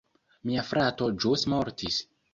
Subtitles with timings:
[0.49, 2.05] Mia frato ĵus mortis!